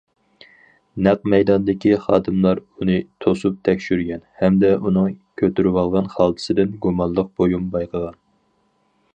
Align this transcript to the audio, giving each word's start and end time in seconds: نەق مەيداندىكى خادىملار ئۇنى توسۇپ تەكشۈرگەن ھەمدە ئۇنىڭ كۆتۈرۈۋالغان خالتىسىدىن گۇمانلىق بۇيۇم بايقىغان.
نەق 1.07 1.27
مەيداندىكى 1.33 1.91
خادىملار 2.05 2.61
ئۇنى 2.63 2.95
توسۇپ 3.25 3.59
تەكشۈرگەن 3.69 4.25
ھەمدە 4.41 4.73
ئۇنىڭ 4.87 5.13
كۆتۈرۈۋالغان 5.43 6.11
خالتىسىدىن 6.17 6.75
گۇمانلىق 6.87 7.33
بۇيۇم 7.43 7.73
بايقىغان. 7.77 8.21